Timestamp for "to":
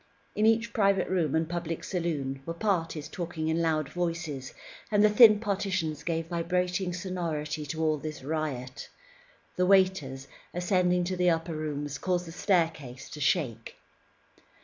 7.67-7.83, 11.03-11.15, 13.11-13.21